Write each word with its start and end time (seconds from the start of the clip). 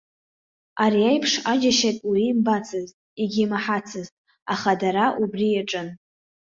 Ари 0.83 1.01
аиԥш 1.09 1.31
аџьашьатә 1.51 2.03
уаҩы 2.07 2.25
имбацызт, 2.31 2.95
егьимаҳацызт, 3.21 4.13
аха 4.53 4.71
дара 4.81 5.05
убри 5.21 5.47
иаҿын. 5.51 5.87